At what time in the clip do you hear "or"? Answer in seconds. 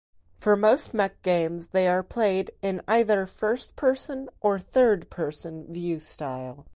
4.41-4.57